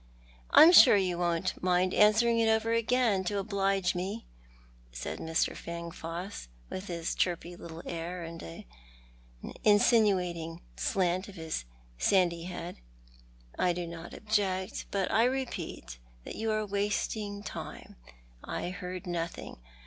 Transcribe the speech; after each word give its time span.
"I'm 0.49 0.71
sure 0.71 0.97
you 0.97 1.19
won't 1.19 1.61
mind 1.61 1.93
answering 1.93 2.39
it 2.39 2.49
over 2.49 2.73
again, 2.73 3.23
to 3.25 3.37
oblige 3.37 3.93
me," 3.93 4.25
said 4.91 5.19
]\Ir. 5.19 5.53
Fangfoss, 5.55 6.47
with 6.71 6.87
his 6.87 7.13
chirpy 7.13 7.55
little 7.55 7.83
air, 7.85 8.23
and 8.23 8.41
an 8.41 8.63
insinuating 9.63 10.63
slant 10.75 11.27
of 11.29 11.35
his 11.35 11.65
sandy 11.99 12.45
head. 12.45 12.77
"I 13.59 13.73
do 13.73 13.85
not 13.85 14.15
object, 14.15 14.87
but 14.89 15.11
I 15.11 15.23
repeat 15.25 15.99
that 16.23 16.33
you 16.33 16.49
are 16.51 16.65
wasting 16.65 17.43
time. 17.43 17.95
I 18.43 18.71
heard 18.71 19.05
nothing. 19.05 19.59